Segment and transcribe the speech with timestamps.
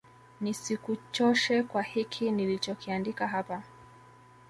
[0.41, 3.63] nisikuchoshe kwa hiki nilichokiandika hapa